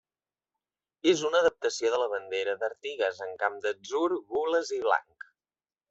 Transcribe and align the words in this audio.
És 1.11 1.21
una 1.29 1.41
adaptació 1.45 1.91
de 1.95 2.01
la 2.03 2.09
bandera 2.15 2.57
d'Artigas 2.63 3.23
en 3.29 3.39
camp 3.45 3.61
d'atzur, 3.67 4.05
gules 4.37 4.77
i 4.81 4.85
blanc. 4.89 5.33